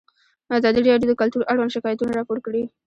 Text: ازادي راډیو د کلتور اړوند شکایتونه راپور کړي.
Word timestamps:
ازادي 0.57 0.79
راډیو 0.89 1.09
د 1.09 1.13
کلتور 1.21 1.41
اړوند 1.51 1.73
شکایتونه 1.75 2.11
راپور 2.13 2.37
کړي. 2.45 2.63